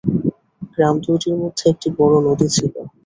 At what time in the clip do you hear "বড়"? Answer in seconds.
1.97-2.13